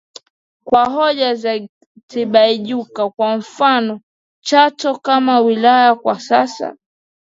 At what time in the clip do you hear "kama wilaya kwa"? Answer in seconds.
4.99-6.19